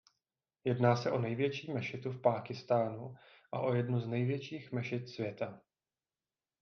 Jedná 0.63 0.95
se 0.95 1.11
o 1.11 1.19
největší 1.19 1.71
mešitu 1.71 2.11
v 2.11 2.21
Pákistánu 2.21 3.15
a 3.51 3.59
o 3.59 3.73
jednu 3.73 3.99
z 3.99 4.07
největších 4.07 4.71
mešit 4.71 5.09
světa. 5.09 5.61